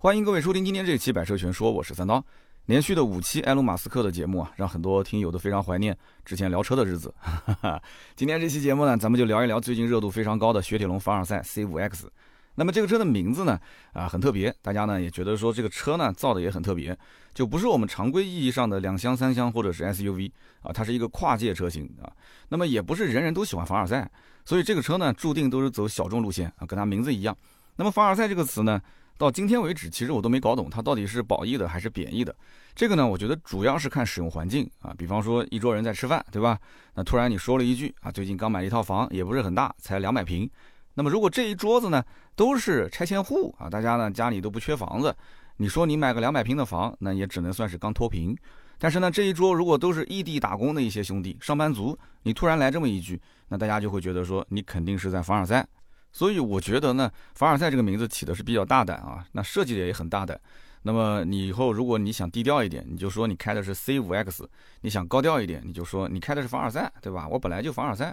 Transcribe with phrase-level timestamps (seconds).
[0.00, 2.24] 欢迎各位收听今天这期《百车全说》，我是三刀。
[2.66, 7.12] 连续的五期埃隆·马斯克的节目啊，让很多听友都非常怀念之前聊车的日子。
[8.14, 12.04] 今天这期节目呢，咱们就聊一聊最近热度非常高的雪铁龙凡尔赛 C5X。
[12.54, 13.58] 那么这个车的名字呢，
[13.92, 16.96] 啊很特别，大家呢也觉得说这个车呢造的也很特别，
[17.34, 20.30] 就不是我们常规意义上的两厢、三厢或者是 SUV
[20.60, 22.06] 啊，它是一个跨界车型啊。
[22.50, 24.08] 那么也不是人人都喜欢凡尔赛，
[24.44, 27.36] 所以这个车呢注定都是走小众路线啊，跟它名字一样。
[27.74, 28.80] 那么凡尔赛这个词呢？
[29.18, 32.34] 到今天为止，其实我都没搞懂它到底是褒义的还是贬义的。
[32.72, 34.94] 这个呢，我觉得主要是看使用环境啊。
[34.96, 36.56] 比方说一桌人在吃饭，对吧？
[36.94, 40.48] 那突然你说了一句啊，最近刚买了一套房，也不是很大，才两百平。
[40.94, 42.02] 那么如果这一桌子呢
[42.36, 45.12] 都是拆迁户啊，大家呢家里都不缺房子，
[45.56, 48.36] 你说你买个两百平的房，那也只能算是刚脱贫。
[48.78, 55.66] 但是呢，这一桌如果都是异地打工的一些兄弟、上班族，你突然来这么一句，那大家就会觉得说你肯定是在凡尔赛。
[56.18, 60.36] 所以我觉得呢，凡尔赛这个名字起的是比较大胆啊，那设计的也很大胆。
[60.82, 64.44] 那么你以后如果你想低调一点，你就说你开的是 C5X；
[64.80, 67.28] 你想高调一点，你就说你开的是凡尔赛，对吧？
[67.28, 68.12] 我本来就凡尔赛。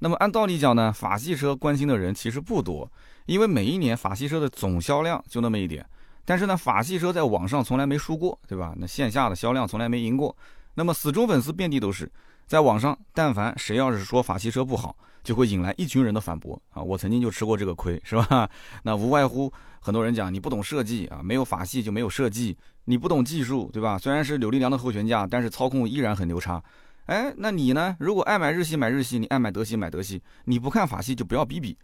[0.00, 2.90] 那么按道理讲呢，法系车关心的人其实不多，
[3.26, 5.86] 因为每一年法系车的总销量就那么一点。
[6.24, 8.74] 但是呢，法系车在网上从来没输过，对吧？
[8.76, 10.36] 那线下的销量从来没赢过。
[10.74, 12.10] 那么死忠粉丝遍地都是，
[12.48, 16.80] 在网上但凡谁要是说法系车不好，就会引来一群人的反驳啊！
[16.80, 18.48] 我曾经就吃过这个亏，是吧？
[18.84, 23.98] 那无外乎很多人讲你不懂设计啊，没有法系就没有设计，你不懂技术，对吧？
[23.98, 26.62] 虽然是柳力梁的后悬架，但是操控依然很牛叉。
[27.06, 27.96] 哎，那你呢？
[27.98, 31.76] 如果爱买日系买日系，你爱买德系买德系，你不看法系就不要逼逼。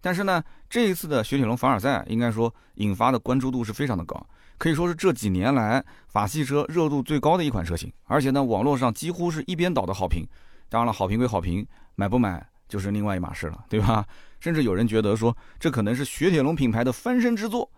[0.00, 10.26] 但是呢，这一次的雪铁龙凡尔赛，应该说引发的关注度是非常的高，可以说是这几年来法系车热度最高的一款车型，而且呢，网络上几乎是一边倒的好评。
[10.70, 12.46] 当然了，好评归好评，买不买？
[12.68, 14.04] 就是另外一码事了，对吧？
[14.38, 17.68] 甚至有人觉得说这可能是雪铁龙品牌的翻身之作，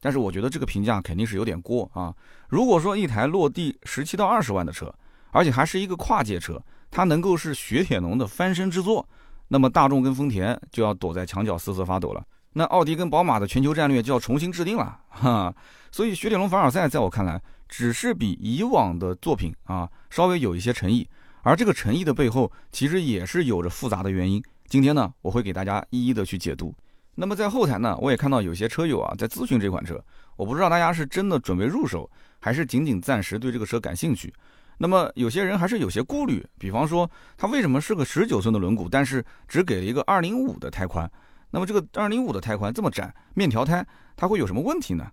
[0.00, 2.12] 但是我觉得这个评价肯定是有点过啊。
[2.48, 4.92] 如果说一台落地十七到二十万的车，
[5.30, 9.08] 而且还是一个跨界车，它能够是雪铁龙的翻身之作，
[9.48, 12.22] 那么大众跟丰田就要躲在墙角瑟瑟发抖了，
[12.52, 15.54] 那奥迪跟宝马的全球战略就要重新制定了哈。
[15.92, 21.08] 所以雪铁龙凡尔赛在我看来，只是比以往的作品啊稍微有一些诚意。
[21.42, 24.42] 而这个诚意的背后，其实也是有着复杂的原因。
[24.66, 26.74] 今天呢，我会给大家一一的去解读。
[27.14, 30.02] 那么在后台呢，我也看到有些车友啊在咨询这款车，
[30.36, 34.32] 我不知道大家是真的准备入手，还是仅仅暂时对这个车感兴趣。
[34.76, 41.10] 那么有些人还是有些顾虑，比方说它为什么是个十九寸的轮毂，但是只给了一个二零五的胎宽？
[41.50, 43.84] 那么这个二零五的胎宽这么窄，面条胎，
[44.14, 45.10] 它会有什么问题呢？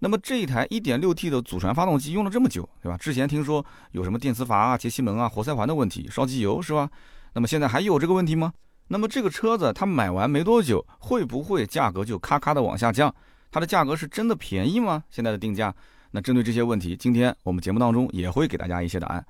[0.00, 2.96] 那么这一台 1.6T 的祖传发动机用了这么久，对吧？
[2.96, 6.88] 之前听说有什么电磁阀啊、节气门啊、活塞环的问题，烧机油是吧？
[7.32, 8.52] 那么现在还有这个问题吗？
[8.88, 13.14] 那么这个车子它买完没多久，会不会价格就咔咔的往下降？
[13.50, 15.02] 它的价格是真的便宜吗？
[15.10, 15.74] 现在的定价？
[16.12, 19.24] 那针对这些问题，今天我们节目当中也会给大家一些答案。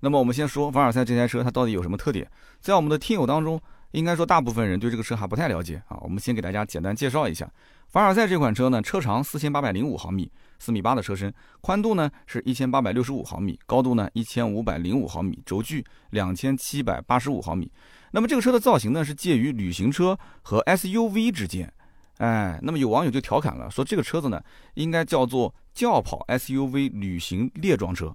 [0.00, 2.28] 那么我们先说凡尔赛这台车，它到底有什么特点？
[2.60, 3.60] 在我们的听友当中，
[3.92, 5.98] 应该说大部分人对这个车还不太了解啊。
[6.00, 7.48] 我们先给大家简单介绍一下。
[7.88, 17.70] 凡尔赛这款车呢，车长四千八百零五毫米，四米八的车身，宽度呢是一千八百六十五毫米，高度呢一千五百零五毫米，轴距两千七百八十五毫米。
[18.10, 21.72] 那么这个车的造型呢，是介于旅行车和 SUV 之间。
[22.18, 24.42] 哎，那么有网友就调侃了，说这个车子呢，
[24.74, 28.14] 应该叫做轿跑 SUV 旅行列装车。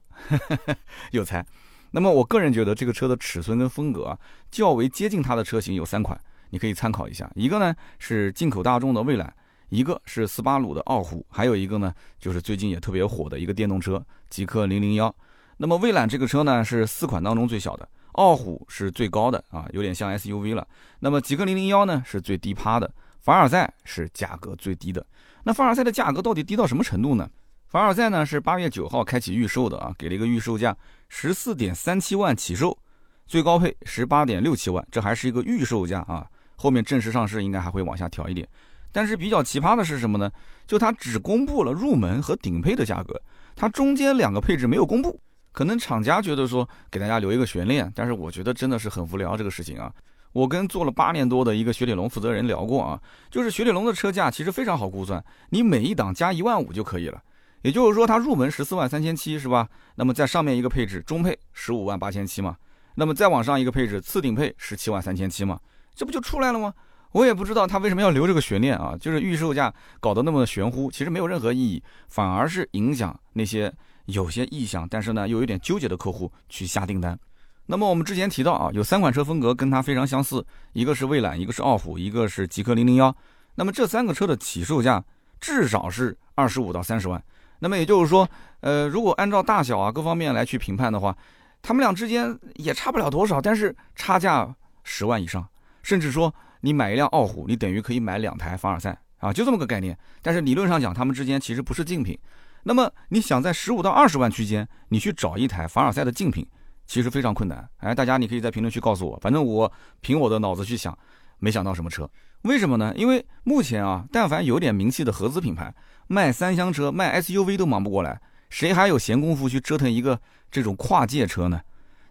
[1.11, 1.43] 有才。
[1.91, 4.19] 那么我个人觉得这个车的尺寸跟风格啊，
[4.51, 6.19] 较为接近它的车型有三款，
[6.51, 7.29] 你可以参考一下。
[7.35, 9.33] 一个呢是进口大众的蔚揽。
[9.71, 15.13] 一个是斯巴鲁的傲虎，还有一个呢，就是最近也特别火的一个电动车极氪零零幺。
[15.55, 20.67] 那么蔚揽这个车呢，是四款当中最小的，傲虎是最高的啊，有点像 SUV 了。
[20.99, 22.93] 那么极氪零零幺呢，是最低趴的。
[23.21, 25.05] 凡尔赛是价格最低的。
[25.43, 27.29] 那凡尔赛的价格到底低到什么程度呢？
[27.67, 30.75] 凡尔赛呢是八月九号开启预售的啊，给了一个预售价
[31.07, 32.77] 十四点三七万起售，
[33.25, 36.27] 最高配十八点六七万，这还是一个预售价啊，
[36.57, 38.45] 后面正式上市应该还会往下调一点。
[38.91, 40.31] 但是比较奇葩的是什么呢？
[40.67, 43.19] 就它只公布了入门和顶配的价格，
[43.55, 45.19] 它中间两个配置没有公布。
[45.51, 49.91] 可能厂家觉得说给大家留一个悬念，但是我觉得真的是很无聊这个事情啊。
[50.31, 57.21] 我跟做了八年多的一个雪铁龙负责人聊过啊，就是雪铁龙的车价其实非常好估算，你每一档加一万五就可以了。
[57.63, 59.67] 也就是说它入门十四万三千七是吧？
[59.95, 62.55] 那么在上面一个配置中配十五万八千七嘛，
[62.95, 65.59] 那么再往上一个配置次顶配十七万三千七嘛，
[65.93, 66.73] 这不就出来了吗？
[67.11, 73.73] 我也不知道他为什么要留这个悬念啊，就是预售价搞得那么玄乎，其实没有任何意义，反而是影响那些
[74.05, 77.17] 有些意向，但是呢又有点纠结的客户去下订单。
[77.65, 83.15] 那么我们之前提到啊，有三款车风格跟它非常相似，一个是蔚揽，一个是傲虎，一个是极氪零零幺。
[83.55, 85.03] 那么这三个车的起售价
[85.39, 87.21] 至少是二十五到三十万。
[87.59, 88.27] 那么也就是说，
[88.61, 91.15] 呃，如果按照大小啊各方面来去评判的话，
[91.61, 94.53] 他们俩之间也差不了多少，但是差价
[94.83, 95.47] 十万以上，
[95.83, 99.97] 甚至说你买一辆傲虎，你等于可以买两台凡尔赛啊，就这么个概念。
[100.21, 102.17] 但是理论上讲，他们之间其实不是竞品。
[102.63, 106.47] 那么你想在十五到二十万区间，你去找一台凡尔赛的竞品，
[106.85, 107.67] 其实非常困难。
[107.77, 110.97] 哎，大家你可以在评论区告诉我，反正我凭我的脑子去想，
[111.39, 112.09] 没想到什么车。
[112.43, 112.93] 为什么呢？
[112.95, 115.73] 因为目前啊，但凡有点名气的合资品牌。
[116.07, 118.19] 卖三厢车、卖 SUV 都忙不过来，
[118.49, 120.19] 谁还有闲工夫去折腾一个
[120.51, 121.61] 这种跨界车呢？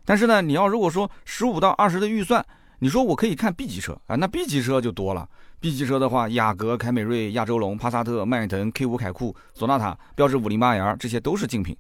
[0.07, 2.43] 但是呢，你要如果说十五到二十的预算，
[2.81, 5.29] 你说我可以看 B 级车啊，那 B 级车就多了。
[5.61, 11.77] B 级车的话，雅阁、凯美瑞、亚洲龙、帕萨特、迈腾、K5 凯酷、索纳塔、标致 508L 这些都是竞品。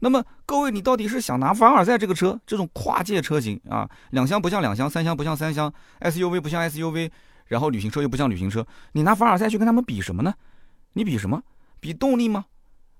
[0.00, 7.10] 那么各位，你到底是想拿凡尔赛这个车，这种跨界车型啊，两厢不像两厢，三厢不像三厢，SUV 不像 SUV，
[7.46, 10.34] 然后旅行车又不像旅行车，你拿凡尔赛去跟他们比什么呢？
[10.92, 11.42] 你比什么？
[11.80, 12.44] 比动力吗？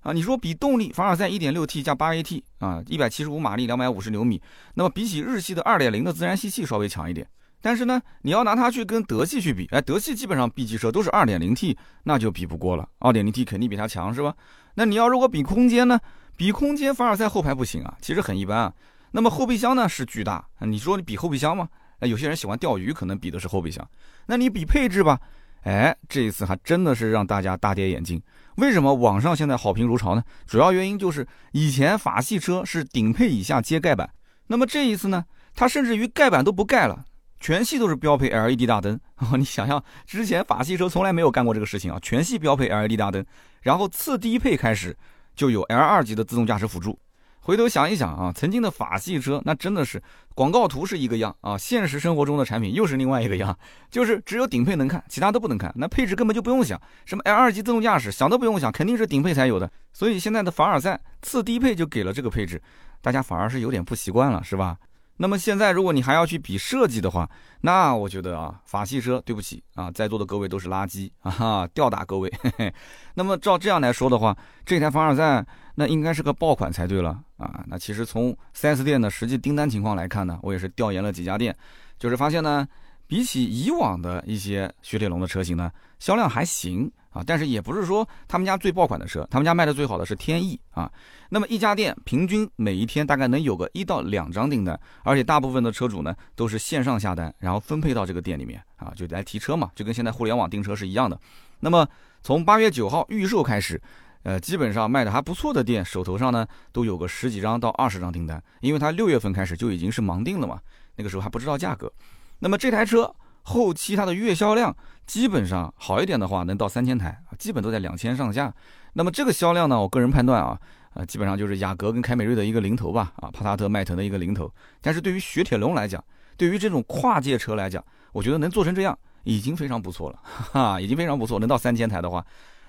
[0.05, 4.41] 啊，你说比动力，凡尔赛 1.6T 加 8AT 啊，175马力，250牛米，
[4.75, 7.27] 那么比起日系的2.0的自然吸气稍微强一点。
[7.63, 12.87] 但是呢，你要拿它去跟德系去比，哎，德系基本上 B 级车都是 2.0T，那就比不过了。
[13.01, 14.35] 2.0T 肯定比它强，是吧？
[14.75, 15.99] 那你要如果比空间呢？
[16.37, 18.75] 比空间，凡尔赛后排不行啊，其实很一般啊。
[19.13, 21.67] 那么后备箱呢是巨大，你说你比后备箱吗？
[22.01, 23.89] 哎，有些人喜欢钓鱼，可能比的是后备箱。
[24.27, 25.19] 那你比配置吧？
[25.63, 28.21] 哎，这一次还真的是让大家大跌眼镜。
[28.57, 30.23] 为什么网上现在好评如潮呢？
[30.47, 34.11] 主要原因就是以前法系车是顶配以下接盖板，
[34.47, 35.25] 那么这一次呢，
[35.55, 37.05] 它甚至于盖板都不盖了，
[37.41, 38.99] 全系都是标配 LED 大灯。
[39.37, 43.25] 你想想，之前法系车从来没有干过这个事情啊，全系标配 LED 大灯，
[43.63, 44.97] 然后次低配开始
[45.35, 46.99] 就有 L 二级的自动驾驶辅助。
[47.45, 50.03] 回头想一想啊，曾经的法系车那真的是
[50.35, 53.55] 广告图是一个样啊，现实生活中的产品又是另外一个样，
[53.91, 55.71] 就是只有顶配能看，其他都不能看。
[55.77, 59.71] 那配置根本就不用想，什么 L 二级自动驾驶想都不用想，肯定是顶配才有的。
[59.93, 62.61] 所以现在的凡尔赛次低配就 给了这个配置，
[63.03, 64.79] 大家反而是有点不习惯了，是吧？
[65.17, 67.29] 那么现在如果你还要去比设计的话，
[67.61, 72.33] 那我觉得啊，法系车对不起啊，在座的各位都是垃圾啊，哈吊打各位。
[73.15, 75.47] 那么照这样来说的话，这台凡尔赛。
[75.77, 77.65] 那应该是个爆款才对了啊！
[77.67, 81.53] 那其实从 4S 店的实际订单情况来看呢，我也是调研了几家店，
[81.99, 82.65] 就是发现呢，
[83.09, 85.69] 比起以往的一些雪铁龙的车型呢，
[85.99, 90.91] 销量还行啊，但是也不是说他们家最爆款的车，他们家卖的最好的是天翼啊。
[91.31, 101.19] 那么一家店平均每一天大概能有个一到两张订单，而且大部分的车主呢都是线上下单，然后分配到这个店里面啊，就来提车嘛，就跟现在互联网订车是一样的。
[101.61, 101.89] 那么
[102.23, 103.81] 从八月九号预售开始。
[104.25, 110.59] 呃，基本上卖的还不错的店，手头上呢都有个十几张到二十张订单，因为它六月份开始就已经是盲订了嘛，
[110.97, 111.93] 那个时候还不知道价格。
[112.39, 113.15] 那么这台车
[113.45, 114.75] 后期它的月销量
[115.07, 118.53] 基本上好一点的话能到三千台，基本都在两千上下。
[118.95, 120.59] 那么这个销量呢，我个人判断啊，
[120.95, 124.51] 呃，基本上就是雅阁跟凯美瑞的一个零头吧，啊，帕萨特、迈腾的一个零头。
[124.81, 126.03] 但是对于雪铁龙来讲，
[126.37, 132.25] 对于这种跨界车来讲，我觉得能做成这样已经非常不错了，哈， 已经非常不错，能到三千台的话。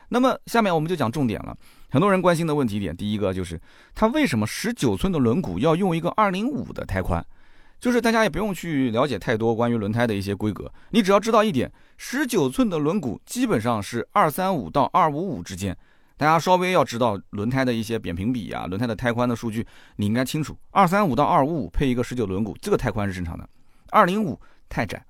[0.09, 1.55] 那么下面我们就讲重点了。
[1.89, 3.59] 很多人关心的问题点，第一个就是
[3.95, 7.25] 它为什么十九寸的轮毂要用一个二零五的胎宽？
[7.79, 15.75] 就是大家也不用去了解太多关于轮胎的一些规格，你只要知道一点，十九寸的轮毂基本上是二三五到二五五之间。
[16.17, 20.57] 大家稍微要知道轮胎的一些扁平比啊，轮胎的胎宽的数据，你应该清楚。
[20.71, 23.47] 二三五到二五五配一个十九轮毂，这个胎宽是正常的。
[23.89, 25.05] 二零五太窄。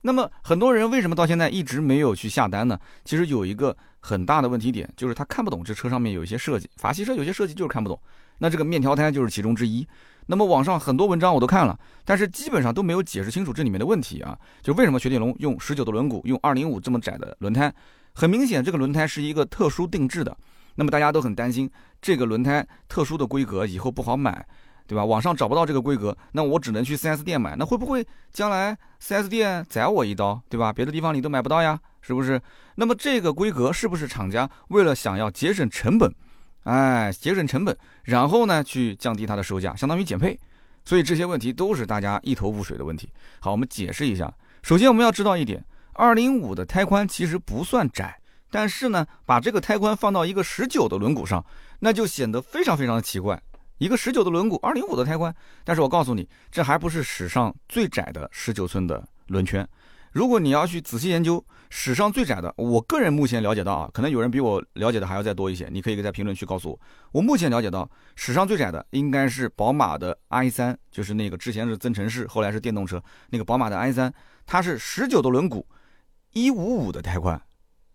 [0.00, 2.78] 那么很多人为什么到现在一直没有去下单呢？
[3.04, 8.00] 其实有一个很大的问题点，就是他看不懂这车上面有一些设计，法系车有些设计就是看不懂。
[8.38, 9.86] 那这个面条胎就是其中之一。
[10.26, 14.38] 那么网上很多文章我都看了，但是基本上都没有解释清楚这里面的问题啊。
[14.62, 17.72] 就为什么雪铁龙用十九的轮毂，用二零五这么窄的轮胎？
[18.12, 20.36] 很明显，这个轮胎是一个特殊定制的。
[20.74, 21.70] 那么大家都很担心
[22.02, 24.46] 这个轮胎特殊的规格以后不好买。
[24.88, 25.04] 对吧？
[25.04, 27.56] 网上找不到这个规格，那我只能去 4S 店买。
[27.56, 30.40] 那会不会将来 4S 店宰我一刀？
[30.48, 30.72] 对吧？
[30.72, 32.40] 别的地方你都买不到呀，是不是？
[32.76, 36.14] 那么这个规格是不是厂家为了想要节省成本，
[36.66, 40.36] 哎，节省成本，然后呢去降低它的售价，相当于减配？
[40.84, 43.08] 所以这些问题都是大家一头雾水的问题。
[43.38, 44.32] 好，我们解释一下。
[44.62, 48.18] 首先我们要知道一点，205的胎宽其实不算窄，
[48.50, 51.44] 但是呢，把这个胎宽放到一个19的轮毂上，
[51.78, 53.40] 那就显得非常非常的奇怪。
[53.78, 55.32] 一个十九的轮毂，二零五的胎宽，
[55.62, 59.64] 但是我告诉你，这还不是史上最窄的十九寸的轮圈。
[60.16, 66.80] 如果你要去仔细研究史上最窄的，我个人目前了解到啊，可能有人比我了解的还要再多一些，你可以在评论区告诉我。
[67.12, 74.10] 我目前了解到史上最窄的应该是宝马的 i 三，就是那个之前是增程式，后来是电动车那个宝马的 i 三，
[74.46, 75.62] 它是十九的轮毂，
[76.32, 77.38] 一五五的胎宽，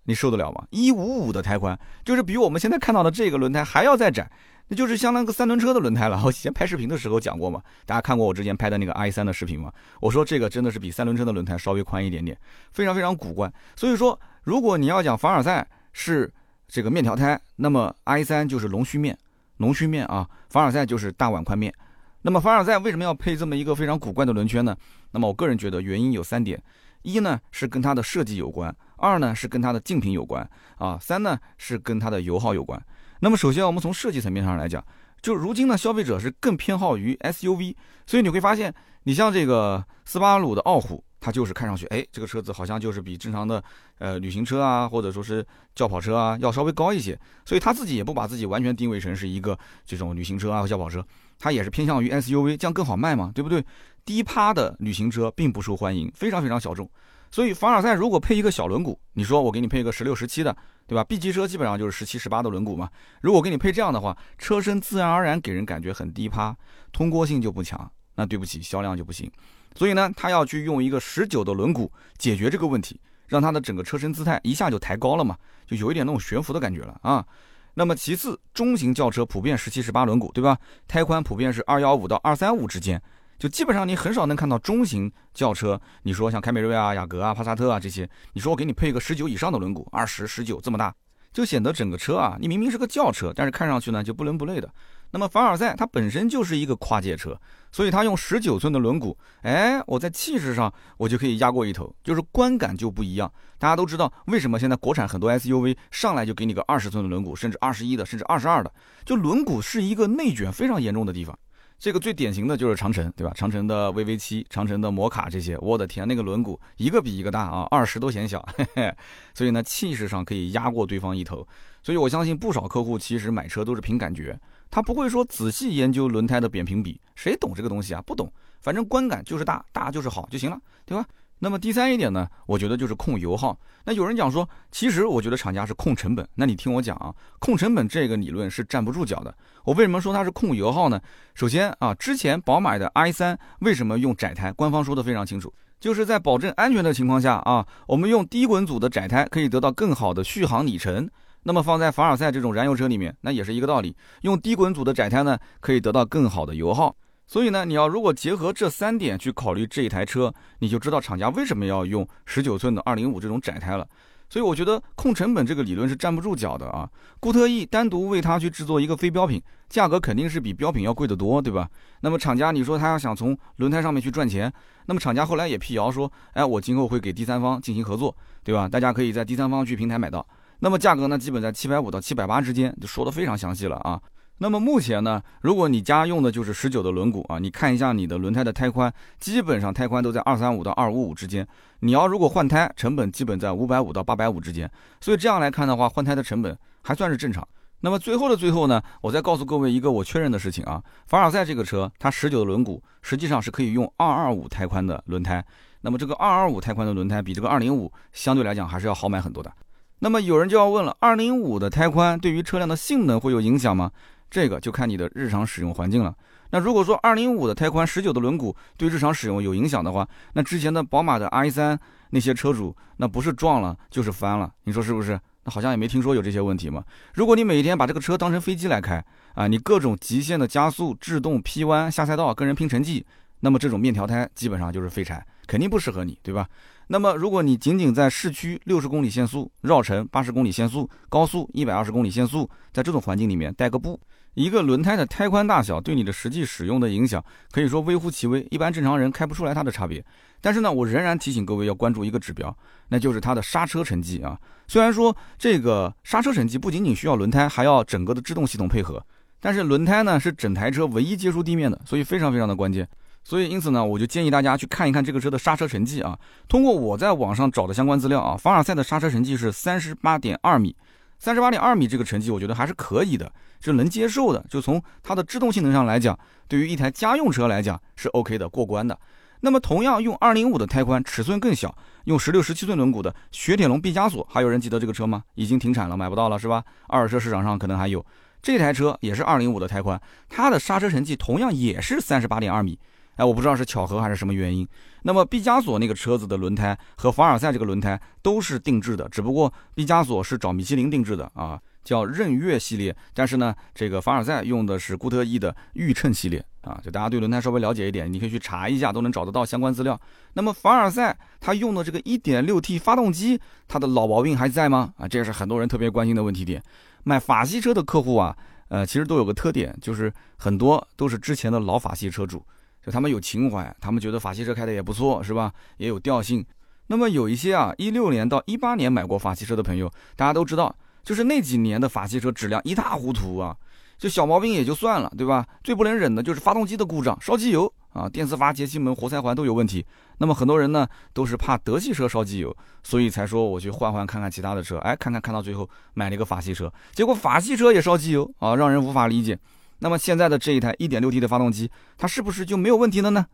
[0.04, 0.63] 你受得了吗？
[0.70, 1.75] 一五五的胎宽，
[2.06, 4.32] 就是比我们现在看到的这个轮胎还要再窄，
[4.72, 6.18] 那就是相当于个三轮车的轮胎了。
[6.24, 9.70] 我以前拍视频的时候讲过嘛，大家看过我之前拍的那个 i 三的视频吗？
[10.00, 12.38] 我说这个真的是比三轮车的轮胎稍微宽一点点，
[12.72, 13.51] 非常非常古怪。
[13.75, 16.34] 所以说，如果你要讲凡尔赛是
[16.70, 19.18] 这个面条胎，那么 i 三就是龙须面，
[19.58, 21.74] 龙须面啊，凡尔赛就是大碗宽面。
[22.22, 24.74] 那么凡尔赛为什么要配这么一个非常古怪的轮圈呢？
[25.12, 26.58] 那么我个人觉得原因有三点：
[27.01, 32.82] 一呢是跟它的设计有关，二呢是跟它的竞品有关，啊，三呢是跟它的油耗有关。
[33.22, 34.84] 那么首先我们从设计层面上来讲，
[35.22, 37.75] 就如今呢消费者是更偏好于 SUV，
[38.08, 38.74] 所以你会发现，
[39.04, 43.63] 你像这个斯巴鲁的傲虎，它就是看上去，哎，这个车子好像就是比正常的
[44.00, 51.06] 呃旅行车啊，或者说是轿跑车啊要稍微高一些，所以他自己也不把自己完全定位成是一个这种旅行车啊和轿跑车。
[51.38, 53.63] 它也是偏向于 SUV，这样更好卖嘛，对不对？
[54.04, 56.90] 低趴的旅行车并不受欢迎，非常非常小众。
[57.31, 62.89] 所以凡尔赛如果配一个小轮毂，你说我给你配一个十六、十七的，对吧？B 级车基本上就是十七、十八的轮毂嘛。
[63.21, 66.55] 如果给你配这样的话，车身自然而然给人感觉很低趴，
[66.91, 67.89] 通过性就不强。
[68.15, 69.31] 那对不起，销量就不行。
[69.75, 77.25] 所以呢，他要去用一个十九的轮毂解决这个问题，让它的整个车身姿态一下就抬高了嘛，就有一点那种悬浮的感觉了啊。
[77.73, 80.57] 那么其次，中型轿车普遍十七、十八轮毂，对吧？
[80.89, 83.01] 胎宽普遍是二幺五到二三五之间，
[83.41, 85.81] 就基本上你很少能看到中型轿车。
[86.03, 90.93] 你说像凯美瑞啊、雅阁啊、帕萨特啊这些，你说我给你配一个十九以上的轮毂，二十、十九这么大，
[91.33, 94.71] 就显得整个车啊，你明明是个轿车，但是看上去呢就不伦不类的。
[95.10, 97.36] 那么凡尔赛它本身就是一个跨界车，
[97.71, 103.33] 所以它用十九寸的轮毂，哎，我在气势上我就可以压过一头，就是观感就不一样。
[103.57, 108.71] 大家都知道为什么现在国产很多 SUV 上来就给你个二十寸的轮毂，甚至二十一的，甚至二十二的，
[109.03, 111.36] 就轮毂是一个内卷非常严重的地方。
[111.81, 113.33] 这个最典型的就是长城，对吧？
[113.35, 118.95] 长城的 VV 七、长城的摩卡这些，我的天，那个轮毂一个比一个大啊，二十都嫌小，嘿 嘿。
[119.33, 121.45] 所以呢，气势上可以压过对方一头。
[121.81, 124.39] 所以我相信不少客户其实买车都是凭感觉。
[124.69, 128.01] 他不会说仔细研究轮胎的扁平比，谁懂这个东西啊？
[128.03, 131.03] 不懂，反正观感就是大，大就是好就行了，对吧？
[131.39, 133.59] 那么第三一点呢，我觉得就是控油耗。
[133.83, 136.29] 那有人讲说，其实我觉得厂家是控成本。
[136.35, 139.35] 那你听我讲啊，控成本这个理论是站不住脚的。
[139.63, 141.00] 我为什么说它是控油耗呢？
[141.36, 144.51] 首先啊，之前宝马的 i3 为什么用窄胎？
[144.51, 151.10] 官方说的非常清楚，就是在保证安全的情况下啊，我们用低滚阻的窄胎可以得到更好的续航里程。
[151.44, 153.96] 那么放在凡尔赛这种燃油车里面，那也是一个道理。
[154.22, 156.96] 用低滚阻的窄胎呢，可以得到更好的油耗。
[157.25, 163.88] 所以呢，你要如果结合这三点去考虑这一台车，你就知道厂家为什么要用十九寸的二零五这种窄胎了。
[164.31, 166.89] 所以我觉得控成本这个理论是站不住脚的啊。
[167.19, 171.69] 固特异单独为它去制作一个非标品，价格肯定是比标品要贵得多，对吧？
[172.00, 174.50] 那么厂家你说他要想从轮胎上面去赚钱，
[174.85, 178.69] 那么厂家后来也辟谣说，哎，我今后会给第三方进行合作，对吧？
[178.69, 180.25] 大家可以在第三方去平台买到。
[180.59, 184.01] 那么价格呢，基本在七百五到七百八之间，就说的非常详细了啊。
[184.41, 191.48] 那么目前呢，如果你家用的就是十九的轮毂啊，你看一下你的轮胎的胎宽，基本上胎宽都在二三五到二五五之间。
[191.81, 194.67] 你要如果换胎，成本基本在五百五到八百五之间。
[195.00, 197.48] 所以这样来看的话，换胎的成本还算是正常。
[197.81, 205.45] 那么最后的最后呢，我再告诉各位一个我确认的事情啊，凡尔赛这个车，它十九的轮毂实际上是可以用二二五胎宽的轮胎。
[205.81, 209.53] 那么这个二二五胎宽的轮胎比这个二零五相对来讲还是要好买很多的。
[210.00, 213.91] 那么有人就要问了，二零五的胎宽对于车辆的性能会有影响吗？
[214.31, 216.15] 这个就看你的日常使用环境了。
[216.50, 221.77] 那如果说二零五的胎宽、十九的轮毂对日常使用有影响的话，那之前的宝马的 i3
[222.09, 225.19] 那些车主，那不是撞了就是翻了，你说是不是？
[225.43, 226.83] 那好像也没听说有这些问题嘛。
[227.13, 233.05] 如果你每天把这个车当成飞机来开啊，你各种极限的加速、制动、劈弯、下赛道跟人拼成绩，
[233.41, 236.47] 那么这种面条胎基本上就是废柴，肯定不适合你，对吧？
[236.88, 243.97] 那么，如果你仅仅在市区六十公里限速、绕城八十公里限速、高速一百二十公里限速，在这种环境里面带个步，
[244.33, 250.03] 一个轮胎的胎宽大小对你的实际使用的影响，可以说微乎其微，一般正常人开不出来它的差别。
[250.39, 252.55] 但是呢，我仍然提醒各位要关注一个指标，
[252.89, 254.39] 那就是它的刹车成绩啊。
[254.67, 259.05] 虽然说这个刹车成绩不仅仅需要轮胎，还要整个的制动系统配合，
[259.39, 262.88] 但是轮胎呢是整台车唯一接触地面的，所以非常非常的关键。
[263.23, 266.17] 所以，因此呢，我就建议大家去看一看这个车的刹车成绩啊。
[266.47, 270.75] 通过我在网上找的相关资料啊，凡尔赛的刹车成绩是三十八点二米，
[271.22, 274.44] 三十八点二米这个成绩，我觉得还是可以的，是能接受的。
[274.50, 279.00] 就从它的制动性能上来讲，对于一台家用车来讲是 OK 的，过关的。
[279.42, 285.24] 那么，同样用二零五的胎宽，尺寸更小，用十六、十七寸轮毂的雪铁龙毕加索，还有人记得这个车吗？
[285.36, 286.63] 已经停产了，买不到了，是吧？
[286.88, 288.04] 二手车市场上可能还有
[288.42, 292.80] 这台车，也是二零五的胎宽，它的刹车成绩同样也是三十八点二米。
[293.22, 294.68] 哎，我不知道是巧合还是什么原因。
[295.04, 302.96] 那么毕加索那个车子的轮胎和凡尔赛这个轮胎都是定制的，只不过毕加索是找米其林定制的啊，叫任月系列。
[303.13, 306.82] 但是呢，这个凡尔赛用的是固特异的预称系列啊。
[306.84, 310.00] 就大家对轮胎稍微了解一点，你可以去查一下，都能找得到相关资料。
[310.34, 314.96] 那么凡尔赛它用的这个 1.6T 发动机，它的老毛病还在吗？
[314.98, 316.60] 啊，这也是很多人特别关心的问题点。
[317.04, 318.36] 买法系车的客户啊，
[318.70, 322.44] 呃，其实都有个特点，就是很多都是之前的老法系车主。
[322.85, 325.51] 就他们有情怀，他们觉得法系车开的也不错，是吧？
[325.77, 326.45] 也有调性。
[326.88, 333.55] 那么有一些啊，一六年到一八年买过法系车的朋友，大家都知道，就是那几年的法系车质量一塌糊涂啊，
[333.97, 335.45] 就小毛病也就算了，对吧？
[335.63, 339.85] 最不能忍的就是发动机的故障，烧机油啊，电磁阀、节气门、活塞环都有问题。
[340.17, 349.38] 那么很多人呢，都是怕德系车烧机油，所以才说我去换换看看其他的车，哎，看看看到最后买了一个法系车，结果法系车也烧机油啊，让人无法理解。
[349.83, 353.25] 那么现在的这一台 1.6T 的发动机，它是不是就没有问题了呢？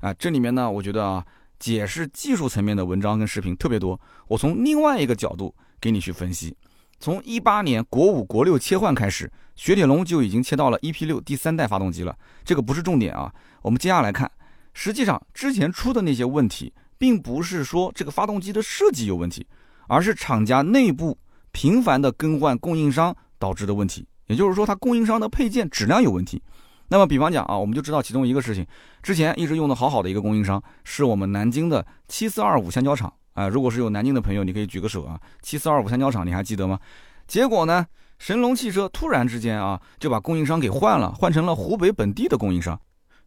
[0.00, 1.22] 啊，这里面呢，我觉得啊，
[1.58, 4.00] 解释技术层面的文章跟视频特别多。
[4.28, 6.56] 我从另外一个角度给你去分析。
[6.98, 12.16] 从18年国五、国六切换开始，雪铁龙就已经切到了 EP6 第三代发动机了。
[12.44, 13.30] 这个不是重点啊。
[13.60, 14.30] 我们接下来看，
[14.72, 19.46] 实际上之前出的那些问题，并不是说这个发动机的设计有问题，
[19.86, 21.18] 而是厂家内部
[21.52, 24.06] 频繁的更换供应商导致的问题。
[24.30, 26.40] 也就是说，它供应商的配件质量有问题。
[26.86, 28.64] 那么，比方讲啊，我们就知道其中一个事情，
[29.02, 33.48] 之前一直用的好好的一个供应商，是我们南京的七四二五橡胶厂啊。
[33.48, 35.20] 如果是有南京的朋友，你可以举个手啊。
[35.42, 36.78] 七四二五橡胶厂，你还记得吗？
[37.26, 37.84] 结果呢，
[38.20, 42.80] 神龙汽车突然之间啊，就把供应商给换了，换成了湖北本地的供应商。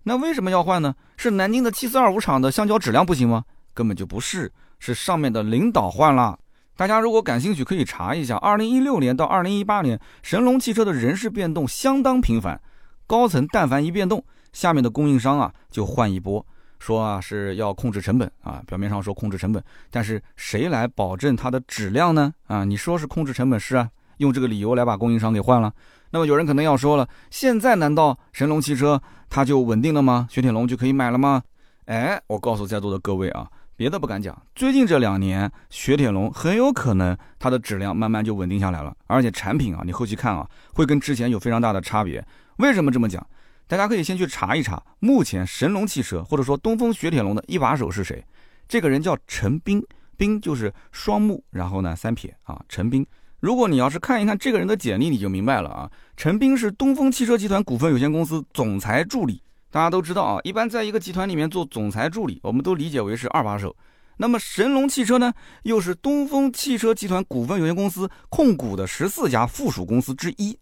[0.03, 0.95] 那为什么要换呢？
[1.17, 3.43] 是南京的七四二五厂的橡胶质量不行吗？
[3.73, 6.37] 根本就不是，是上面的领导换了。
[6.75, 12.59] 大家如果感兴趣，可以查一下，二零一六年到二零一八年，神龙汽车的人事变动相当频繁，
[13.05, 16.43] 高层但凡一变动，下面的供应商啊就换一波，
[16.79, 22.33] 说啊是要控制成本啊，表面上说控制成本，但是谁来保证它的质量呢？
[22.47, 23.87] 啊，你说是控制成本是啊，
[24.17, 25.71] 用这个理由来把供应商给换了。
[26.09, 28.99] 那么有人可能要说了，现在难道神龙汽车
[29.29, 30.27] 它就稳定了吗？
[30.29, 31.43] 雪铁龙就可以买了吗？
[31.85, 33.47] 哎，我告诉在座的各位啊。
[33.75, 42.23] 别的不敢讲，最近这两年，雪铁龙很有可能它的质量慢慢就稳定下来了，而且产品啊，你后期看啊，会跟之前有非常大的差别。
[42.57, 43.25] 为什么这么讲？
[43.65, 48.23] 大家可以先去查一查，目前神龙汽车或者说东风雪铁龙的一把手是谁？
[48.67, 49.83] 这个人叫陈斌，
[50.15, 53.05] 斌就是双木，然后呢三撇啊，陈斌。
[53.39, 59.41] 如果你要是看一看这个人的简历，你就明白了啊，陈斌是东风汽车集团股份有限公司总裁助理。
[59.73, 63.75] 大家都知道啊，一般在一个集团里面做总裁助理，我们都理解为是二把手。
[64.17, 65.33] 那么神龙汽车呢，
[65.63, 70.55] 又是东风汽车集团股份有限公司控股的十四家附属公司之一。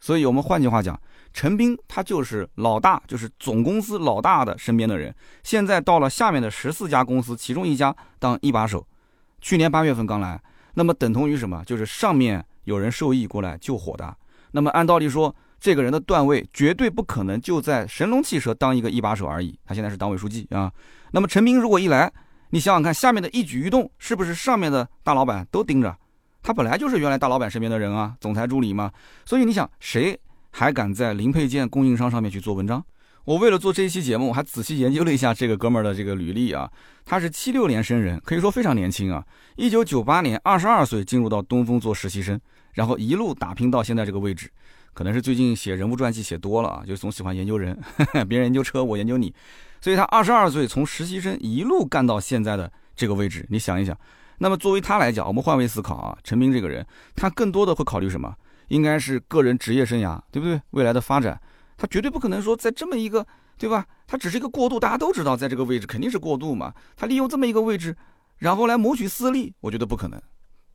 [0.00, 0.98] 所以，我们换句话讲，
[1.34, 5.14] 陈斌他就是老大，就是总公司老大的身边的人。
[5.42, 8.82] 现在到了下面的十四家公司其中一家当一把手。
[9.42, 10.40] 去年八月份刚来，
[10.72, 11.62] 那么等同于什么？
[11.66, 14.16] 就是上面有人受益过来救火的。
[14.52, 15.36] 那么按道理说。
[15.60, 20.72] 这个人的段位绝对不可能就在神龙汽车当一个一把手而已，他现在是党委书记啊。
[21.10, 22.12] 那么陈明如果一来，
[22.50, 25.96] 你想想看，下面的一举一动是不是上面的大老板都盯着？
[26.42, 28.90] 他本来就是原来大老板身边的人啊，总裁助理嘛。
[29.24, 30.18] 所以你想，谁
[30.50, 32.82] 还敢在零配件供应商上面去做文章？
[33.24, 36.70] 我为了做这一期节目，我还仔细研究了一下这个哥们儿的这个履历啊。
[37.04, 39.22] 他是七六年生人，可以说非常年轻啊。
[39.56, 42.40] 一九九八年，二十二岁进入到东风做实习生，
[42.72, 44.50] 然后一路打拼到现在这个位置。
[44.98, 47.78] 可能是最近写人物传记写多了啊，就总喜欢研究人，
[48.28, 49.32] 别人研究车，我研究你，
[49.80, 53.96] 所以他二十二岁从实习生一路干到现在的这个位置，你想一想，
[54.38, 56.84] 那么作为他来讲，我们换位思考啊，陈斌这个人，
[57.14, 58.34] 他更多的会考虑什么？
[58.70, 60.60] 应该是个人职业生涯，对不对？
[60.70, 61.40] 未来的发展，
[61.76, 63.24] 他绝对不可能说在这么一个，
[63.56, 63.86] 对吧？
[64.08, 67.96] 他只是一个过渡，大家都知道，在这个位置肯定是过渡嘛，他利用这么一个位置，
[68.38, 70.20] 然后来谋取私利，我觉得不可能。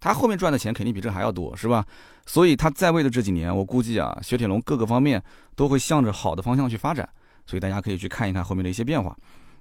[0.03, 1.85] 他后面赚的钱肯定比这还要多，是吧？
[2.25, 5.23] 所以他在位的这几年，我估计啊，雪铁龙各个方面
[5.55, 7.07] 都会向着好的方向去发展。
[7.45, 9.15] 所以大家可以去看一看后面的一些变化。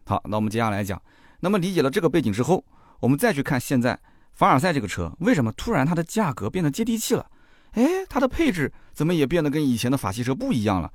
[0.04, 1.00] 好，那我们接下来讲，
[1.38, 2.64] 那么理解了这个背景之后，
[2.98, 3.96] 我们再去看现在
[4.32, 7.24] 凡尔赛这个车为什么突然它的价格变得接地气了？
[7.74, 10.90] 哎，它的配置怎么也变得跟以前的法系车不一样了？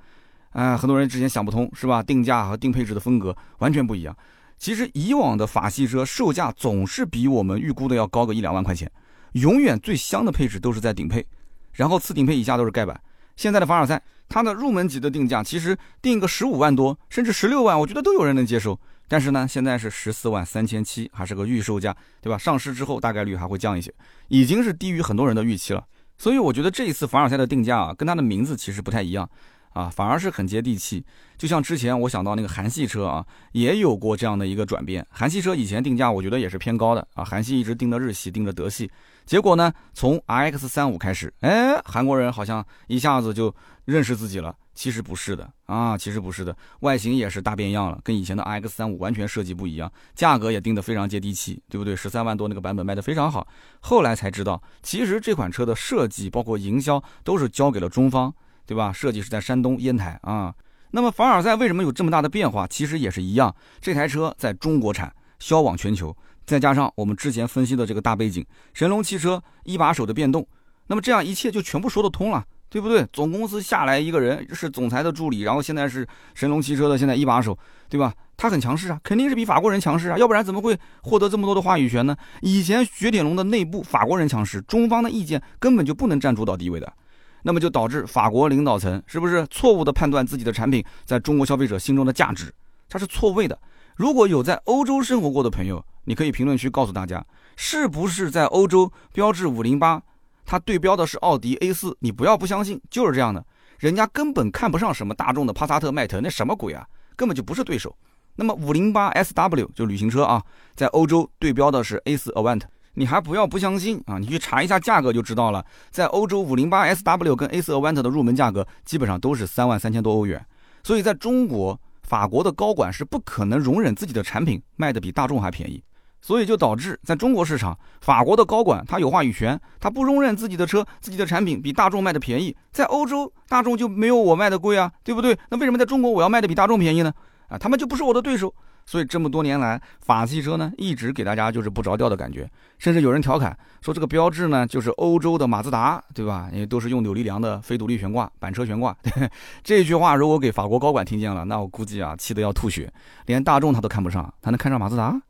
[0.51, 2.03] 啊，很多人之前想不通，是吧？
[2.03, 4.13] 定价和定配置的风格完全不一样。
[4.57, 8.91] 其实以往的法系车售价总是比我们预估的要高个一两万块钱。
[9.33, 11.25] 永远最香的配置都是在顶配，
[11.73, 12.99] 然后次顶配以下都是盖板。
[13.35, 18.79] 现在的凡尔赛，它的入门级的定价其实定个十五万多，甚至十六万，我觉得都有人能接受。
[19.07, 22.37] 但是呢，现在是十四万三千七，还是个预售价，对吧？
[22.37, 23.93] 上市之后大概率还会降一些，
[24.27, 25.85] 已经是低于很多人的预期了。
[26.17, 29.29] 所以我觉得这一次凡尔赛的定价啊，跟它的名字其实不太一样
[29.69, 31.05] 啊，反而是很接地气。
[31.37, 35.05] 就像之前我想到那个韩系车啊，也有过这样的一个转变。
[35.11, 38.89] 韩系车以前定价我觉得也是偏高的啊，韩系一直盯着日系，盯着德系。
[39.27, 43.53] 结果呢，从 RX 三五开始，哎，韩国人好像一下子就
[43.85, 44.55] 认识自己了。
[44.73, 51.95] 其实不是的啊，其实不是的，外形也是大变样了，跟以前的 RX 三五完全设计不一样，价格也定得非常接地气，对不对？
[51.95, 53.47] 十三万多那个版本卖得非常好。
[53.81, 58.33] 后来才知道，其实这款车的设计包括营销都是交给了中方。
[58.67, 58.91] 对吧？
[58.91, 60.53] 设计是在山东烟台啊。
[60.91, 62.67] 那么凡尔赛为什么有这么大的变化？
[62.67, 65.09] 其实也是一样，这台车在中国产，
[65.39, 66.13] 销往全球，
[66.47, 70.47] 再加上我们之前分析的这个大背景，神龙汽车一把手的变动，
[70.87, 73.05] 那么这样一切就全部说得通了，对不对？
[73.11, 77.55] 总公司下来一个人是总裁的助理，然后现在是神龙汽车的现在一把手，
[77.89, 78.13] 对吧？
[78.37, 82.15] 他很强势啊，肯定是比法国人强势啊，要不然怎么会获得这么多的话语权呢？
[82.41, 86.93] 以前雪铁龙的内部法国人强势，中方的意见根本就不能占主导地位的。
[87.41, 92.53] 那么就导致法国领导层是不是错误的判断自己的产品在中国消费者心中的价值？
[92.87, 93.57] 它是错位的。
[93.97, 99.99] 如果有在欧洲生活过的朋友，你可以评论区告诉大家，是不是在欧洲标致五零八，
[100.45, 101.97] 它对标的是奥迪 A 四？
[102.01, 103.43] 你不要不相信，就是这样的，
[103.79, 107.97] 人家根本看不上什么大众的帕萨特、迈腾，那什么鬼啊，根本就不是对手。
[108.35, 110.43] 那么五零八 SW 就旅行车啊，
[110.75, 112.61] 在欧洲对标的是 A 四 Avant。
[112.93, 114.17] 你还不要不相信啊！
[114.17, 115.63] 你去查一下价格就知道了。
[115.91, 120.43] 在欧洲，五零八 SW 跟 A 四 Avant 的入门价格基本上都是三万三千多欧元。
[120.83, 125.83] 所以在中国，法国的高管是不可能容忍自己的产品卖的比大众还便宜，
[126.21, 132.55] 所以就导致在中国市场，法国的高管他有话语权，他不容忍自己的车、自己的产品比大众卖的便宜。
[132.71, 135.37] 在欧洲，大众就没有我卖的贵啊，对不对？
[135.49, 137.13] 那为什么在中国我要卖的比大众便宜呢？
[137.49, 138.55] 啊，他们就不是我的对手。
[138.87, 146.49] 所以这么多年来，法系车呢一直给大家就是不着调的感觉，甚至有人调侃说这个标志呢就是欧洲的马自达，对吧？
[146.53, 148.95] 因为都是用扭力梁的非独立悬挂、板车悬挂。
[149.61, 152.91] 这句话如果给法国高管听见了，那我估计啊气得要吐血，
[153.25, 155.21] 连大众他都看不上，他能看上马自达？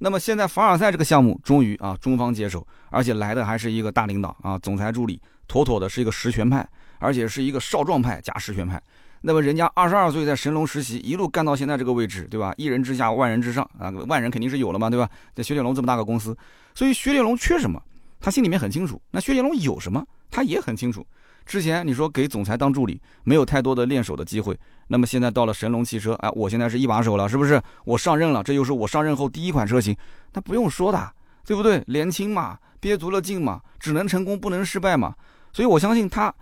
[0.00, 6.68] 那么现在凡尔赛这个项目终于啊中方接手，而且来的还是一个大领导啊，总裁助理，妥妥的是一个实权派，
[6.98, 8.80] 而且是一个少壮派加实权派。
[9.22, 12.54] 那么人家二十二岁在神龙实习，一路干到现在这个位置，对吧？
[12.56, 13.90] 一人之下，万人之上啊！
[14.06, 15.08] 万人肯定是有了嘛，对吧？
[15.34, 16.36] 在雪铁龙这么大个公司，
[16.74, 17.82] 所以雪铁龙缺什么，
[18.20, 19.00] 他心里面很清楚。
[19.10, 21.04] 那雪铁龙有什么，他也很清楚。
[21.44, 24.56] 之前你说给总裁当助理，没有太多的练手的机会。
[24.86, 27.60] 那么现在到了神龙汽车，哎，我现在是一把手了，是不是？
[27.84, 29.96] 我上任了，这又是我上任后第一款车型，
[30.34, 31.12] 那不用说的，
[31.44, 31.82] 对不对？
[31.88, 35.14] 年轻嘛，憋足了劲嘛，只能成功不能失败嘛。
[35.52, 36.32] 所以我相信他。